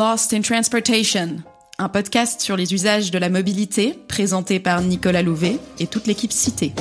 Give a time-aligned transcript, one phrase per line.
[0.00, 1.42] Lost in Transportation,
[1.78, 6.32] un podcast sur les usages de la mobilité présenté par Nicolas Louvet et toute l'équipe
[6.32, 6.72] citée.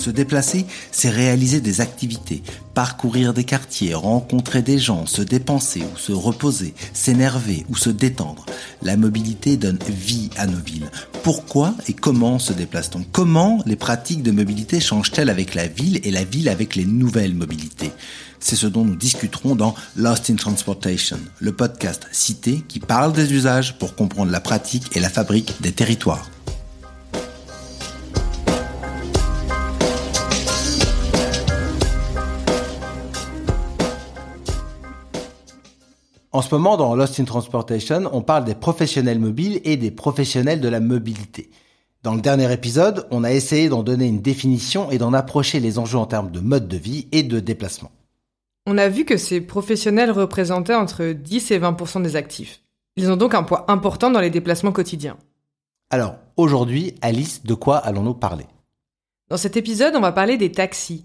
[0.00, 2.42] Se déplacer, c'est réaliser des activités,
[2.72, 8.46] parcourir des quartiers, rencontrer des gens, se dépenser ou se reposer, s'énerver ou se détendre.
[8.80, 10.90] La mobilité donne vie à nos villes.
[11.22, 13.04] Pourquoi et comment se déplace-t-on?
[13.12, 17.34] Comment les pratiques de mobilité changent-elles avec la ville et la ville avec les nouvelles
[17.34, 17.92] mobilités?
[18.38, 23.34] C'est ce dont nous discuterons dans Lost in Transportation, le podcast cité qui parle des
[23.34, 26.30] usages pour comprendre la pratique et la fabrique des territoires.
[36.32, 40.60] En ce moment, dans Lost in Transportation, on parle des professionnels mobiles et des professionnels
[40.60, 41.50] de la mobilité.
[42.04, 45.80] Dans le dernier épisode, on a essayé d'en donner une définition et d'en approcher les
[45.80, 47.90] enjeux en termes de mode de vie et de déplacement.
[48.66, 52.62] On a vu que ces professionnels représentaient entre 10 et 20% des actifs.
[52.94, 55.18] Ils ont donc un poids important dans les déplacements quotidiens.
[55.90, 58.46] Alors, aujourd'hui, Alice, de quoi allons-nous parler?
[59.30, 61.04] Dans cet épisode, on va parler des taxis.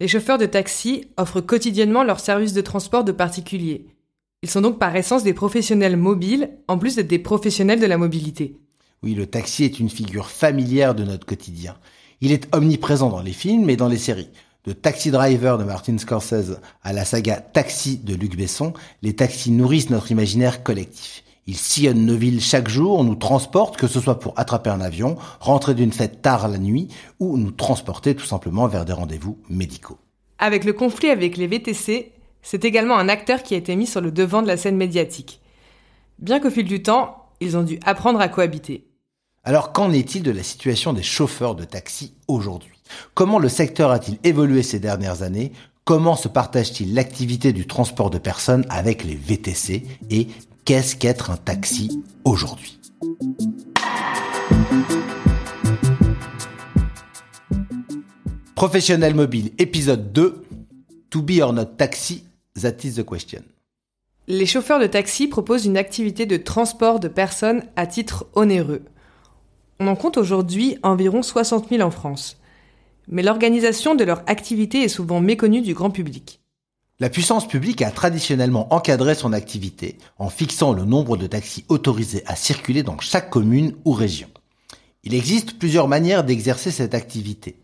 [0.00, 3.86] Les chauffeurs de taxi offrent quotidiennement leurs services de transport de particuliers.
[4.44, 7.96] Ils sont donc par essence des professionnels mobiles, en plus d'être des professionnels de la
[7.96, 8.58] mobilité.
[9.02, 11.76] Oui, le taxi est une figure familière de notre quotidien.
[12.20, 14.28] Il est omniprésent dans les films et dans les séries.
[14.66, 19.50] De Taxi Driver de Martin Scorsese à la saga Taxi de Luc Besson, les taxis
[19.50, 21.24] nourrissent notre imaginaire collectif.
[21.46, 25.16] Ils sillonnent nos villes chaque jour, nous transportent, que ce soit pour attraper un avion,
[25.40, 29.96] rentrer d'une fête tard la nuit, ou nous transporter tout simplement vers des rendez-vous médicaux.
[30.38, 32.12] Avec le conflit avec les VTC,
[32.44, 35.40] c'est également un acteur qui a été mis sur le devant de la scène médiatique.
[36.18, 38.86] Bien qu'au fil du temps, ils ont dû apprendre à cohabiter.
[39.42, 42.82] Alors qu'en est-il de la situation des chauffeurs de taxi aujourd'hui?
[43.14, 45.52] Comment le secteur a-t-il évolué ces dernières années?
[45.84, 50.28] Comment se partage-t-il l'activité du transport de personnes avec les VTC Et
[50.64, 52.78] qu'est-ce qu'être un taxi aujourd'hui?
[58.54, 60.42] Professionnel mobile, épisode 2.
[61.10, 62.24] To be or not taxi,
[62.60, 63.42] That is the question.
[64.26, 68.82] Les chauffeurs de taxi proposent une activité de transport de personnes à titre onéreux.
[69.80, 72.38] On en compte aujourd'hui environ 60 000 en France.
[73.08, 76.40] Mais l'organisation de leur activité est souvent méconnue du grand public.
[77.00, 82.22] La puissance publique a traditionnellement encadré son activité en fixant le nombre de taxis autorisés
[82.26, 84.28] à circuler dans chaque commune ou région.
[85.02, 87.56] Il existe plusieurs manières d'exercer cette activité.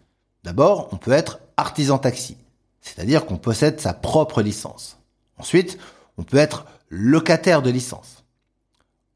[0.42, 2.36] D'abord, on peut être artisan taxi,
[2.80, 4.98] c'est-à-dire qu'on possède sa propre licence.
[5.38, 5.78] Ensuite,
[6.18, 8.24] on peut être locataire de licence.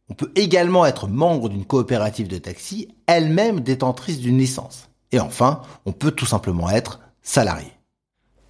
[0.09, 4.89] On peut également être membre d'une coopérative de taxi, elle-même détentrice d'une licence.
[5.13, 7.73] Et enfin, on peut tout simplement être salarié.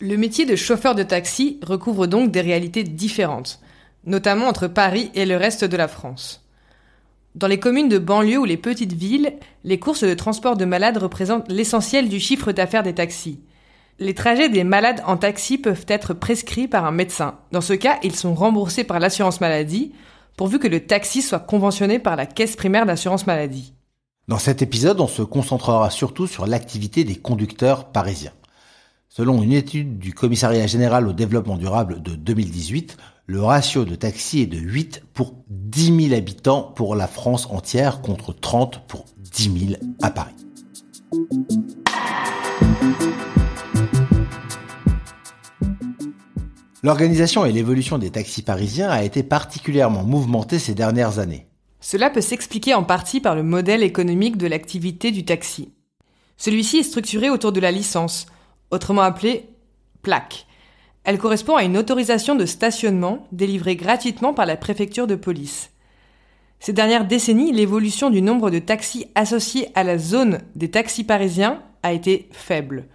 [0.01, 3.61] Le métier de chauffeur de taxi recouvre donc des réalités différentes,
[4.05, 6.45] notamment entre Paris et le reste de la France.
[7.35, 10.99] Dans les communes de banlieue ou les petites villes, les courses de transport de malades
[10.99, 13.41] représentent l'essentiel du chiffre d'affaires des taxis.
[14.01, 17.39] Les trajets des malades en taxi peuvent être prescrits par un médecin.
[17.53, 19.93] Dans ce cas, ils sont remboursés par l'assurance maladie,
[20.37, 23.73] pourvu que le taxi soit conventionné par la caisse primaire d'assurance maladie.
[24.27, 28.33] Dans cet épisode, on se concentrera surtout sur l'activité des conducteurs parisiens.
[29.09, 34.41] Selon une étude du Commissariat général au développement durable de 2018, le ratio de taxi
[34.41, 39.69] est de 8 pour 10 000 habitants pour la France entière contre 30 pour 10
[39.69, 40.35] 000 à Paris.
[46.85, 51.47] L'organisation et l'évolution des taxis parisiens a été particulièrement mouvementée ces dernières années.
[51.81, 55.73] Cela peut s'expliquer en partie par le modèle économique de l'activité du taxi.
[56.37, 58.27] Celui-ci est structuré autour de la licence,
[58.71, 59.49] autrement appelée
[60.03, 60.47] plaque.
[61.05, 65.71] Elle correspond à une autorisation de stationnement délivrée gratuitement par la préfecture de police.
[66.61, 71.63] Ces dernières décennies, l'évolution du nombre de taxis associés à la zone des taxis parisiens
[71.83, 72.89] a été faible.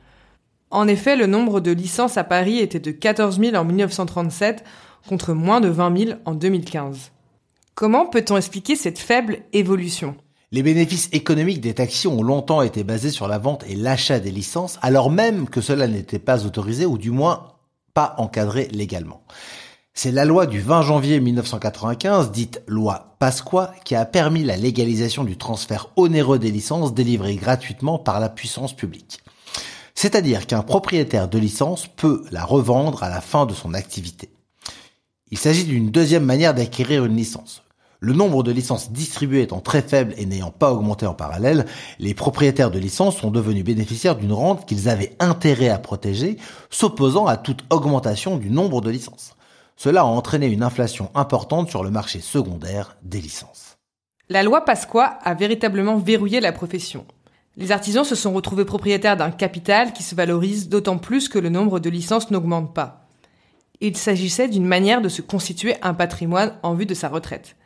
[0.71, 4.63] En effet, le nombre de licences à Paris était de 14 000 en 1937
[5.07, 7.11] contre moins de 20 000 en 2015.
[7.73, 10.15] Comment peut-on expliquer cette faible évolution?
[10.51, 14.31] Les bénéfices économiques des taxis ont longtemps été basés sur la vente et l'achat des
[14.31, 17.53] licences, alors même que cela n'était pas autorisé ou du moins
[17.93, 19.23] pas encadré légalement.
[19.93, 25.23] C'est la loi du 20 janvier 1995, dite loi Pasqua, qui a permis la légalisation
[25.23, 29.19] du transfert onéreux des licences délivrées gratuitement par la puissance publique.
[30.01, 34.29] C'est-à-dire qu'un propriétaire de licence peut la revendre à la fin de son activité.
[35.29, 37.63] Il s'agit d'une deuxième manière d'acquérir une licence.
[37.99, 41.65] Le nombre de licences distribuées étant très faible et n'ayant pas augmenté en parallèle,
[41.99, 46.37] les propriétaires de licences sont devenus bénéficiaires d'une rente qu'ils avaient intérêt à protéger,
[46.69, 49.35] s'opposant à toute augmentation du nombre de licences.
[49.75, 53.75] Cela a entraîné une inflation importante sur le marché secondaire des licences.
[54.29, 57.05] La loi Pasqua a véritablement verrouillé la profession.
[57.59, 61.49] Les artisans se sont retrouvés propriétaires d'un capital qui se valorise d'autant plus que le
[61.49, 63.09] nombre de licences n'augmente pas.
[63.81, 67.57] Il s'agissait d'une manière de se constituer un patrimoine en vue de sa retraite.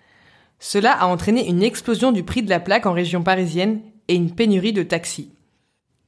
[0.58, 4.34] Cela a entraîné une explosion du prix de la plaque en région parisienne et une
[4.34, 5.32] pénurie de taxis.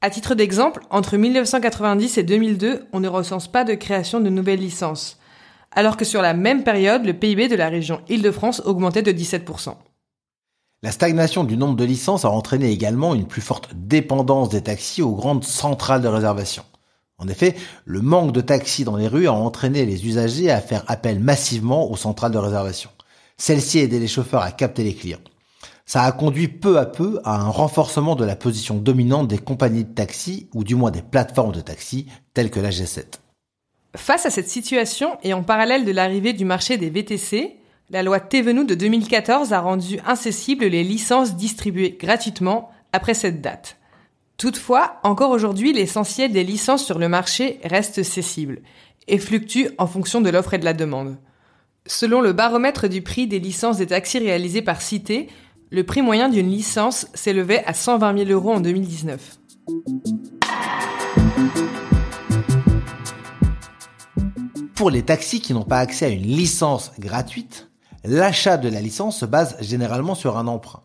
[0.02, 4.60] À titre d'exemple, entre 1990 et 2002, on ne recense pas de création de nouvelles
[4.60, 5.20] licences,
[5.72, 9.76] alors que sur la même période, le PIB de la région Île-de-France augmentait de 17%.
[10.83, 15.01] La stagnation du nombre de licences a entraîné également une plus forte dépendance des taxis
[15.01, 16.63] aux grandes centrales de réservation.
[17.18, 17.56] En effet,
[17.86, 21.89] le manque de taxis dans les rues a entraîné les usagers à faire appel massivement
[21.89, 22.89] aux centrales de réservation.
[23.38, 25.19] Celles-ci aidaient les chauffeurs à capter les clients.
[25.86, 29.86] Ça a conduit peu à peu à un renforcement de la position dominante des compagnies
[29.86, 33.19] de taxis, ou du moins des plateformes de taxis, telles que la G7.
[33.95, 37.60] Face à cette situation et en parallèle de l'arrivée du marché des VTC,
[37.92, 43.78] la loi Thévenoud de 2014 a rendu incessibles les licences distribuées gratuitement après cette date.
[44.38, 48.62] Toutefois, encore aujourd'hui, l'essentiel des licences sur le marché reste cessible
[49.08, 51.18] et fluctue en fonction de l'offre et de la demande.
[51.86, 55.30] Selon le baromètre du prix des licences des taxis réalisé par Cité,
[55.70, 59.38] le prix moyen d'une licence s'élevait à 120 000 euros en 2019.
[64.74, 67.70] Pour les taxis qui n'ont pas accès à une licence gratuite,
[68.06, 70.84] L'achat de la licence se base généralement sur un emprunt.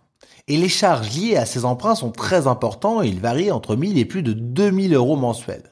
[0.49, 3.99] Et les charges liées à ces emprunts sont très importants et ils varient entre 1000
[3.99, 5.71] et plus de 2000 euros mensuels.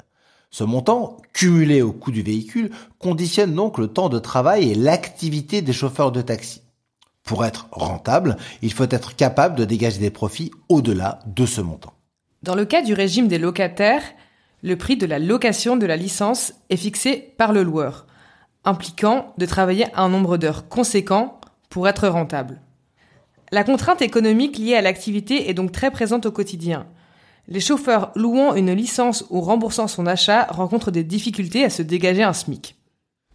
[0.51, 5.63] Ce montant, cumulé au coût du véhicule, conditionne donc le temps de travail et l'activité
[5.63, 6.63] des chauffeurs de taxi.
[7.25, 11.93] Pour être rentable, il faut être capable de dégager des profits au-delà de ce montant.
[12.43, 14.03] Dans le cas du régime des locataires,
[14.63, 18.07] le prix de la location de la licence est fixé par le loueur,
[18.65, 21.38] impliquant de travailler un nombre d'heures conséquent
[21.69, 22.61] pour être rentable.
[23.51, 26.87] La contrainte économique liée à l'activité est donc très présente au quotidien.
[27.47, 32.23] Les chauffeurs louant une licence ou remboursant son achat rencontrent des difficultés à se dégager
[32.23, 32.77] un SMIC.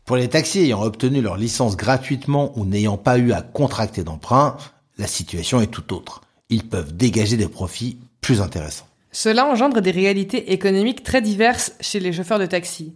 [0.05, 4.57] Pour les taxis ayant obtenu leur licence gratuitement ou n'ayant pas eu à contracter d'emprunt,
[4.97, 6.21] la situation est tout autre.
[6.49, 8.87] Ils peuvent dégager des profits plus intéressants.
[9.11, 12.93] Cela engendre des réalités économiques très diverses chez les chauffeurs de taxi.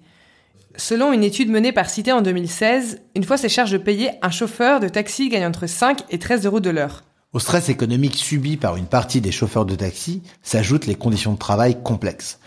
[0.80, 4.80] Selon une étude menée par Cité en 2016, une fois ses charges payées, un chauffeur
[4.80, 7.04] de taxi gagne entre 5 et 13 euros de l'heure.
[7.34, 11.40] Au stress économique subi par une partie des chauffeurs de taxi s'ajoutent les conditions de
[11.40, 12.40] travail complexes.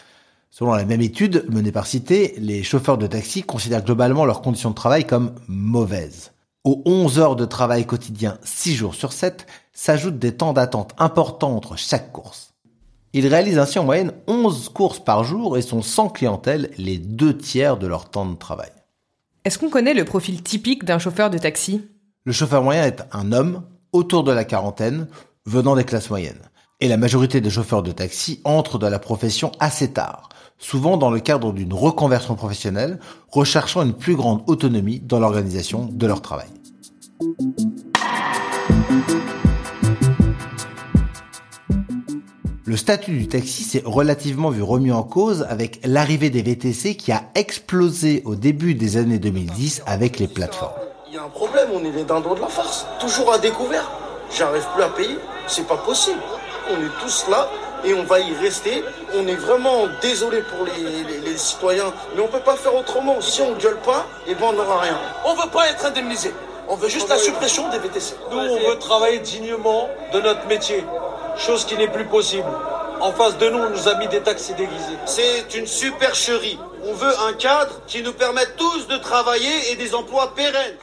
[0.49, 4.71] Selon la même étude menée par Cité, les chauffeurs de taxi considèrent globalement leurs conditions
[4.71, 6.31] de travail comme mauvaises.
[6.63, 11.57] Aux 11 heures de travail quotidien 6 jours sur 7 s'ajoutent des temps d'attente importants
[11.57, 12.50] entre chaque course.
[13.13, 17.37] Ils réalisent ainsi en moyenne 11 courses par jour et sont sans clientèle les deux
[17.37, 18.71] tiers de leur temps de travail.
[19.45, 21.83] Est-ce qu'on connaît le profil typique d'un chauffeur de taxi?
[22.25, 23.63] Le chauffeur moyen est un homme,
[23.93, 25.09] autour de la quarantaine,
[25.45, 26.43] venant des classes moyennes.
[26.79, 30.29] Et la majorité des chauffeurs de taxi entrent dans la profession assez tard,
[30.59, 36.07] souvent dans le cadre d'une reconversion professionnelle, recherchant une plus grande autonomie dans l'organisation de
[36.07, 36.49] leur travail.
[42.71, 47.11] Le statut du taxi s'est relativement vu remis en cause avec l'arrivée des VTC qui
[47.11, 50.79] a explosé au début des années 2010 avec les plateformes.
[51.09, 52.87] Il y a un problème, on est les dindons de la farce.
[53.01, 53.91] Toujours à découvert.
[54.33, 55.19] J'arrive plus à payer.
[55.49, 56.21] C'est pas possible.
[56.71, 57.49] On est tous là
[57.85, 58.85] et on va y rester.
[59.17, 63.21] On est vraiment désolé pour les, citoyens, mais on peut pas faire autrement.
[63.21, 64.97] Si on gueule pas, et eh ben on n'aura rien.
[65.27, 66.33] On veut pas être indemnisé.
[66.73, 68.15] On veut juste la suppression des VTC.
[68.31, 70.85] Nous, on veut travailler dignement de notre métier
[71.37, 72.47] chose qui n'est plus possible.
[73.01, 74.97] En face de nous, on nous a mis des taxis déguisés.
[75.05, 76.59] C'est une supercherie.
[76.85, 80.77] On veut un cadre qui nous permette tous de travailler et des emplois pérennes.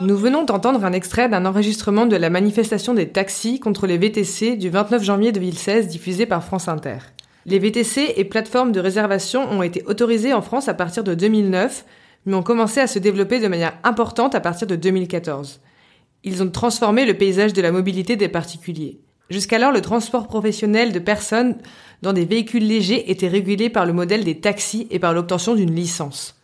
[0.00, 4.56] Nous venons d'entendre un extrait d'un enregistrement de la manifestation des taxis contre les VTC
[4.56, 6.98] du 29 janvier 2016 diffusé par France Inter.
[7.46, 11.84] Les VTC et plateformes de réservation ont été autorisés en France à partir de 2009,
[12.26, 15.60] mais ont commencé à se développer de manière importante à partir de 2014.
[16.24, 19.00] Ils ont transformé le paysage de la mobilité des particuliers.
[19.30, 21.56] Jusqu'alors, le transport professionnel de personnes
[22.02, 25.74] dans des véhicules légers était régulé par le modèle des taxis et par l'obtention d'une
[25.74, 26.36] licence.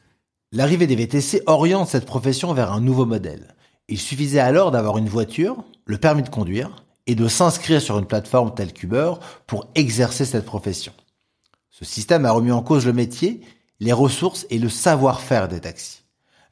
[0.52, 3.54] L'arrivée des VTC oriente cette profession vers un nouveau modèle.
[3.88, 8.06] Il suffisait alors d'avoir une voiture, le permis de conduire, et de s'inscrire sur une
[8.06, 9.14] plateforme telle qu'Uber
[9.46, 10.92] pour exercer cette profession.
[11.70, 13.40] Ce système a remis en cause le métier,
[13.80, 16.04] les ressources et le savoir-faire des taxis.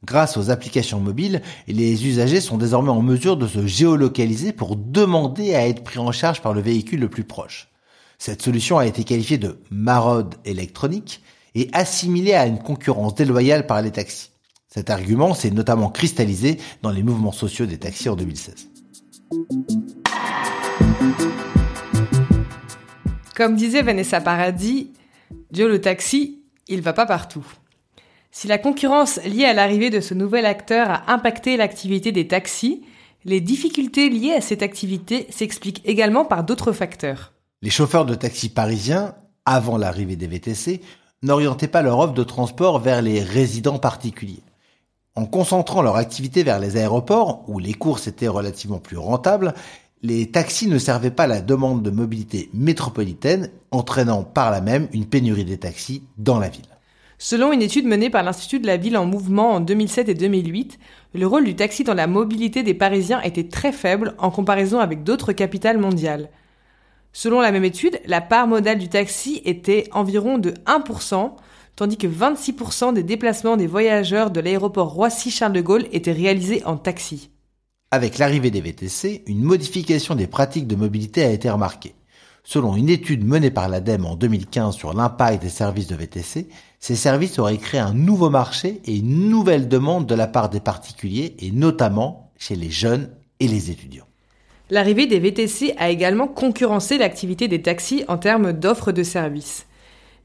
[0.05, 5.55] Grâce aux applications mobiles, les usagers sont désormais en mesure de se géolocaliser pour demander
[5.55, 7.69] à être pris en charge par le véhicule le plus proche.
[8.19, 11.23] Cette solution a été qualifiée de maraude électronique
[11.55, 14.31] et assimilée à une concurrence déloyale par les taxis.
[14.69, 18.69] Cet argument s'est notamment cristallisé dans les mouvements sociaux des taxis en 2016.
[23.37, 24.93] Comme disait Vanessa Paradis,
[25.53, 26.42] Joe le taxi,
[26.73, 27.47] il va pas partout.
[28.31, 32.83] Si la concurrence liée à l'arrivée de ce nouvel acteur a impacté l'activité des taxis,
[33.25, 37.33] les difficultés liées à cette activité s'expliquent également par d'autres facteurs.
[37.61, 39.15] Les chauffeurs de taxis parisiens,
[39.45, 40.81] avant l'arrivée des VTC,
[41.23, 44.43] n'orientaient pas leur offre de transport vers les résidents particuliers.
[45.15, 49.53] En concentrant leur activité vers les aéroports, où les courses étaient relativement plus rentables,
[50.03, 55.07] les taxis ne servaient pas la demande de mobilité métropolitaine, entraînant par là même une
[55.07, 56.63] pénurie des taxis dans la ville.
[57.19, 60.81] Selon une étude menée par l'Institut de la ville en mouvement en 2007 et 2008,
[61.15, 65.05] le rôle du taxi dans la mobilité des Parisiens était très faible en comparaison avec
[65.05, 66.31] d'autres capitales mondiales.
[67.13, 71.31] Selon la même étude, la part modale du taxi était environ de 1%,
[71.77, 76.77] tandis que 26% des déplacements des voyageurs de l'aéroport Roissy-Charles de Gaulle étaient réalisés en
[76.77, 77.32] taxi.
[77.95, 81.95] Avec l'arrivée des VTC, une modification des pratiques de mobilité a été remarquée.
[82.43, 86.49] Selon une étude menée par l'ADEME en 2015 sur l'impact des services de VTC,
[86.81, 90.59] ces services auraient créé un nouveau marché et une nouvelle demande de la part des
[90.59, 94.07] particuliers et notamment chez les jeunes et les étudiants.
[94.71, 99.67] L'arrivée des VTC a également concurrencé l'activité des taxis en termes d'offres de services.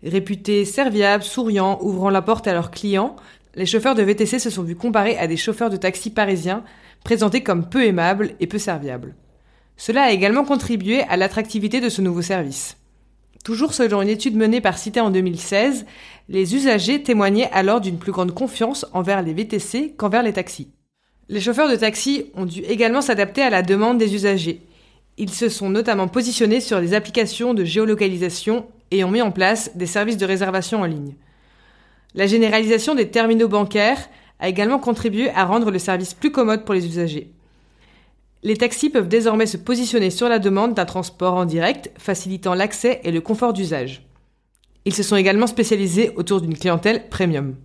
[0.03, 3.17] Réputés serviables, souriants, ouvrant la porte à leurs clients,
[3.57, 6.63] les chauffeurs de VTC se sont vus comparés à des chauffeurs de taxi parisiens
[7.03, 9.15] présentés comme peu aimables et peu serviables.
[9.77, 12.77] Cela a également contribué à l'attractivité de ce nouveau service.
[13.43, 15.87] Toujours selon une étude menée par Cité en 2016,
[16.29, 20.69] les usagers témoignaient alors d'une plus grande confiance envers les VTC qu'envers les taxis.
[21.27, 24.61] Les chauffeurs de taxi ont dû également s'adapter à la demande des usagers.
[25.17, 29.71] Ils se sont notamment positionnés sur des applications de géolocalisation et ont mis en place
[29.75, 31.15] des services de réservation en ligne.
[32.13, 34.09] La généralisation des terminaux bancaires
[34.39, 37.31] a également contribué à rendre le service plus commode pour les usagers.
[38.43, 43.01] Les taxis peuvent désormais se positionner sur la demande d'un transport en direct, facilitant l'accès
[43.03, 44.03] et le confort d'usage.
[44.85, 47.55] Ils se sont également spécialisés autour d'une clientèle premium.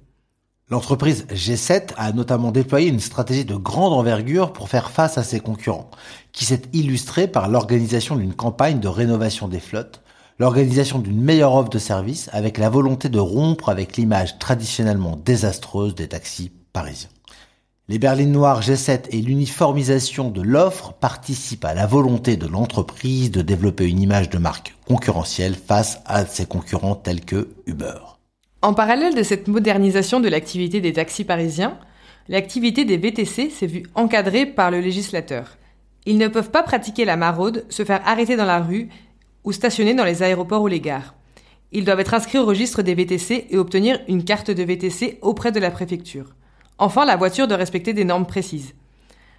[0.71, 5.39] L'entreprise G7 a notamment déployé une stratégie de grande envergure pour faire face à ses
[5.39, 5.91] concurrents,
[6.33, 10.02] qui s'est illustrée par l'organisation d'une campagne de rénovation des flottes,
[10.39, 15.95] l'organisation d'une meilleure offre de service avec la volonté de rompre avec l'image traditionnellement désastreuse
[15.95, 17.11] des taxis parisiens.
[17.89, 23.43] Les berlines noires G7 et l'uniformisation de l'offre participent à la volonté de l'entreprise de
[23.43, 27.99] développer une image de marque concurrentielle face à ses concurrents tels que Uber.
[28.63, 31.77] En parallèle de cette modernisation de l'activité des taxis parisiens,
[32.29, 35.59] l'activité des VTC s'est vue encadrée par le législateur.
[36.07, 38.89] Ils ne peuvent pas pratiquer la maraude, se faire arrêter dans la rue
[39.45, 41.15] ou stationner dans les aéroports ou les gares.
[41.73, 45.53] Ils doivent être inscrits au registre des VTC et obtenir une carte de VTC auprès
[45.53, 46.35] de la préfecture.
[46.79, 48.75] Enfin, la voiture doit respecter des normes précises.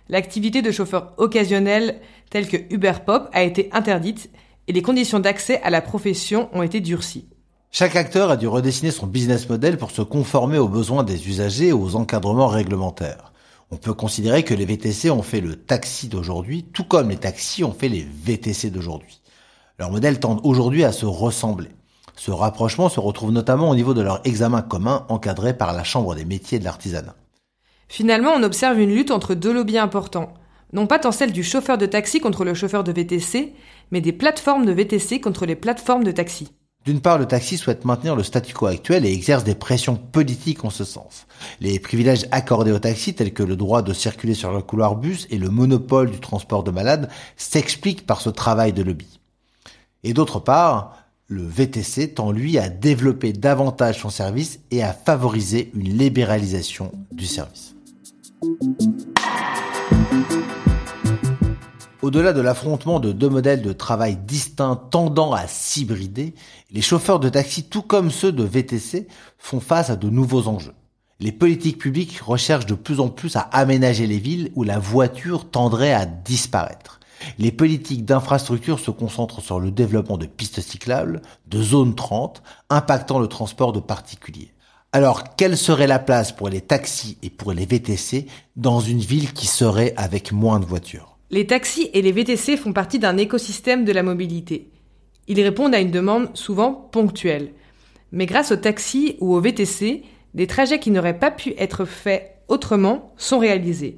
[0.09, 4.29] L'activité de chauffeur occasionnel telle que Uber Pop a été interdite
[4.67, 7.27] et les conditions d'accès à la profession ont été durcies.
[7.71, 11.69] Chaque acteur a dû redessiner son business model pour se conformer aux besoins des usagers
[11.69, 13.33] et aux encadrements réglementaires.
[13.71, 17.63] On peut considérer que les VTC ont fait le taxi d'aujourd'hui, tout comme les taxis
[17.63, 19.22] ont fait les VTC d'aujourd'hui.
[19.83, 21.67] Leurs modèles tendent aujourd'hui à se ressembler.
[22.15, 26.15] Ce rapprochement se retrouve notamment au niveau de leur examen commun encadré par la Chambre
[26.15, 27.17] des métiers de l'artisanat.
[27.89, 30.35] Finalement, on observe une lutte entre deux lobbies importants.
[30.71, 33.55] Non pas tant celle du chauffeur de taxi contre le chauffeur de VTC,
[33.91, 36.53] mais des plateformes de VTC contre les plateformes de taxi.
[36.85, 40.63] D'une part, le taxi souhaite maintenir le statu quo actuel et exerce des pressions politiques
[40.63, 41.27] en ce sens.
[41.59, 45.27] Les privilèges accordés au taxi, tels que le droit de circuler sur le couloir bus
[45.29, 49.19] et le monopole du transport de malades, s'expliquent par ce travail de lobby.
[50.03, 55.71] Et d'autre part, le VTC tend lui à développer davantage son service et à favoriser
[55.73, 57.75] une libéralisation du service.
[62.01, 66.33] Au-delà de l'affrontement de deux modèles de travail distincts tendant à s'hybrider,
[66.69, 69.07] les chauffeurs de taxi, tout comme ceux de VTC,
[69.37, 70.73] font face à de nouveaux enjeux.
[71.21, 75.49] Les politiques publiques recherchent de plus en plus à aménager les villes où la voiture
[75.49, 76.99] tendrait à disparaître.
[77.39, 83.19] Les politiques d'infrastructure se concentrent sur le développement de pistes cyclables, de zones 30, impactant
[83.19, 84.53] le transport de particuliers.
[84.91, 89.33] Alors, quelle serait la place pour les taxis et pour les VTC dans une ville
[89.33, 91.17] qui serait avec moins de voitures?
[91.31, 94.69] Les taxis et les VTC font partie d'un écosystème de la mobilité.
[95.27, 97.53] Ils répondent à une demande souvent ponctuelle.
[98.11, 100.03] Mais grâce aux taxis ou aux VTC,
[100.35, 103.97] des trajets qui n'auraient pas pu être faits autrement sont réalisés.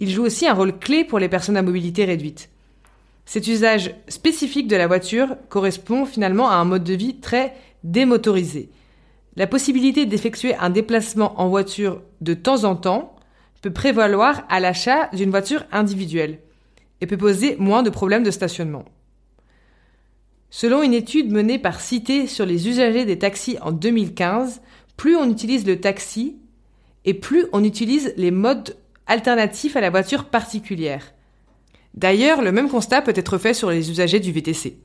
[0.00, 2.50] Ils jouent aussi un rôle clé pour les personnes à mobilité réduite.
[3.24, 8.70] Cet usage spécifique de la voiture correspond finalement à un mode de vie très démotorisé.
[9.34, 13.16] La possibilité d'effectuer un déplacement en voiture de temps en temps
[13.62, 16.38] peut prévaloir à l'achat d'une voiture individuelle
[17.00, 18.84] et peut poser moins de problèmes de stationnement.
[20.50, 24.62] Selon une étude menée par Cité sur les usagers des taxis en 2015,
[24.96, 26.36] plus on utilise le taxi
[27.04, 28.76] et plus on utilise les modes
[29.06, 31.12] alternatifs à la voiture particulière.
[31.94, 34.78] D'ailleurs, le même constat peut être fait sur les usagers du VTC.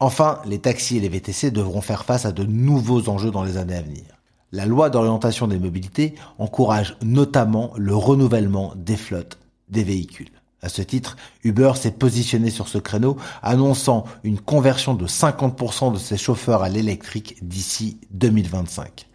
[0.00, 3.56] Enfin, les taxis et les VTC devront faire face à de nouveaux enjeux dans les
[3.56, 4.02] années à venir.
[4.50, 10.30] La loi d'orientation des mobilités encourage notamment le renouvellement des flottes des véhicules.
[10.60, 15.98] À ce titre, Uber s'est positionné sur ce créneau, annonçant une conversion de 50% de
[15.98, 19.08] ses chauffeurs à l'électrique d'ici 2025.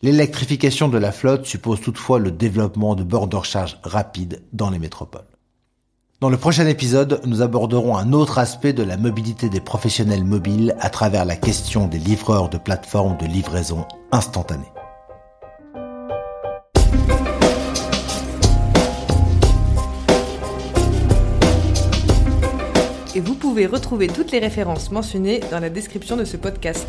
[0.00, 4.78] L'électrification de la flotte suppose toutefois le développement de bords de recharge rapides dans les
[4.78, 5.26] métropoles.
[6.20, 10.76] Dans le prochain épisode, nous aborderons un autre aspect de la mobilité des professionnels mobiles
[10.78, 14.70] à travers la question des livreurs de plateformes de livraison instantanée.
[23.16, 26.86] Et vous pouvez retrouver toutes les références mentionnées dans la description de ce podcast.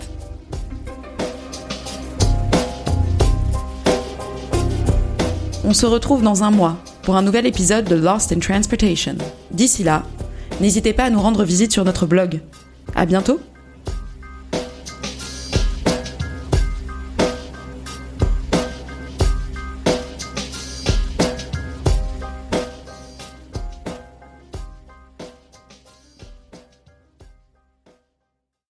[5.69, 9.15] On se retrouve dans un mois pour un nouvel épisode de Lost in Transportation.
[9.51, 10.01] D'ici là,
[10.61, 12.41] n'hésitez pas à nous rendre visite sur notre blog.
[12.95, 13.39] À bientôt!